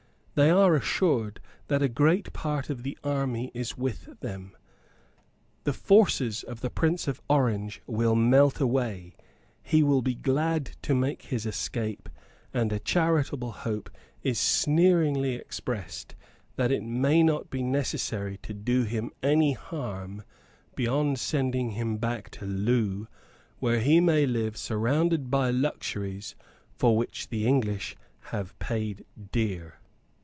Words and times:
They 0.33 0.49
are 0.49 0.73
assured 0.75 1.41
that 1.67 1.81
a 1.83 1.89
great 1.89 2.31
part 2.31 2.69
of 2.69 2.81
the 2.83 2.97
army 3.03 3.51
is 3.53 3.77
with 3.77 4.17
them. 4.21 4.55
The 5.65 5.73
forces 5.73 6.41
of 6.43 6.61
the 6.61 6.69
Prince 6.69 7.05
of 7.07 7.21
Orange 7.29 7.81
will 7.85 8.15
melt 8.15 8.61
away; 8.61 9.13
he 9.61 9.83
will 9.83 10.01
be 10.01 10.15
glad 10.15 10.71
to 10.83 10.95
make 10.95 11.23
his 11.23 11.45
escape; 11.45 12.07
and 12.53 12.71
a 12.71 12.79
charitable 12.79 13.51
hope 13.51 13.89
is 14.23 14.39
sneeringly 14.39 15.35
expressed 15.35 16.15
that 16.55 16.71
it 16.71 16.81
may 16.81 17.21
not 17.23 17.49
be 17.49 17.61
necessary 17.61 18.37
to 18.37 18.53
do 18.53 18.83
him 18.83 19.11
any 19.21 19.51
harm 19.51 20.23
beyond 20.75 21.19
sending 21.19 21.71
him 21.71 21.97
back 21.97 22.29
to 22.31 22.45
Loo, 22.45 23.09
where 23.59 23.81
he 23.81 23.99
may 23.99 24.25
live 24.25 24.55
surrounded 24.55 25.29
by 25.29 25.51
luxuries 25.51 26.35
for 26.71 26.95
which 26.95 27.27
the 27.27 27.45
English 27.45 27.97
have 28.31 28.57
paid 28.59 29.05
dear. 29.33 29.75